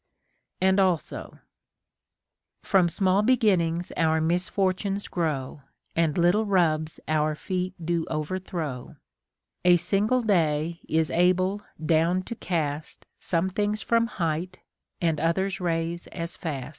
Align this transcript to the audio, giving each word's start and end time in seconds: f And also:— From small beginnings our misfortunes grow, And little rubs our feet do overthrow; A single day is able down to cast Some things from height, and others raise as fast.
f 0.59 0.67
And 0.67 0.79
also:— 0.79 1.37
From 2.71 2.89
small 2.89 3.21
beginnings 3.21 3.91
our 3.95 4.19
misfortunes 4.19 5.07
grow, 5.07 5.61
And 5.95 6.17
little 6.17 6.47
rubs 6.47 6.99
our 7.07 7.35
feet 7.35 7.75
do 7.79 8.05
overthrow; 8.09 8.95
A 9.63 9.77
single 9.77 10.23
day 10.23 10.79
is 10.89 11.11
able 11.11 11.61
down 11.85 12.23
to 12.23 12.35
cast 12.35 13.05
Some 13.19 13.51
things 13.51 13.83
from 13.83 14.07
height, 14.07 14.57
and 15.01 15.19
others 15.19 15.59
raise 15.61 16.07
as 16.07 16.35
fast. 16.35 16.69